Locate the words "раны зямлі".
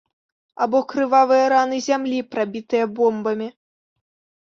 1.55-2.25